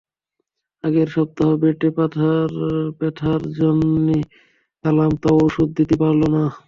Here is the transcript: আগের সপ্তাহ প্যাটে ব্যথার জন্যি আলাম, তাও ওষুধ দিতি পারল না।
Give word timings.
আগের 0.83 1.07
সপ্তাহ 1.15 1.49
প্যাটে 1.61 1.87
ব্যথার 2.99 3.41
জন্যি 3.59 4.19
আলাম, 4.85 5.11
তাও 5.23 5.37
ওষুধ 5.45 5.69
দিতি 5.77 5.95
পারল 6.01 6.21
না। 6.35 6.43